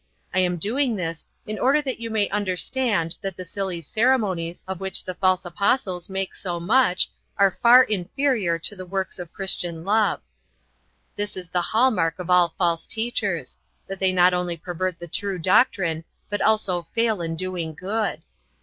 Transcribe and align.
I 0.33 0.39
am 0.39 0.57
doing 0.57 0.95
this 0.95 1.27
in 1.45 1.59
order 1.59 1.79
that 1.79 1.99
you 1.99 2.09
may 2.09 2.27
understand 2.29 3.15
that 3.21 3.35
the 3.37 3.45
silly 3.45 3.81
ceremonies 3.81 4.63
of 4.67 4.79
which 4.79 5.03
the 5.03 5.13
false 5.13 5.45
apostles 5.45 6.09
make 6.09 6.33
so 6.33 6.59
much 6.59 7.11
are 7.37 7.51
far 7.51 7.83
inferior 7.83 8.57
to 8.57 8.75
the 8.75 8.85
works 8.87 9.19
of 9.19 9.31
Christian 9.31 9.85
love." 9.85 10.19
This 11.15 11.37
is 11.37 11.51
the 11.51 11.61
hall 11.61 11.91
mark 11.91 12.17
of 12.17 12.31
all 12.31 12.49
false 12.57 12.87
teachers, 12.87 13.59
that 13.85 13.99
they 13.99 14.11
not 14.11 14.33
only 14.33 14.57
pervert 14.57 14.97
the 14.97 15.07
pure 15.07 15.37
doctrine 15.37 16.03
but 16.31 16.41
also 16.41 16.81
fail 16.81 17.21
in 17.21 17.35
doing 17.35 17.75
good. 17.75 18.23